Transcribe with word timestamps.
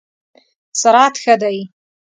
سرعت 0.81 1.15
ښه 1.23 1.35
دی؟ 1.41 1.57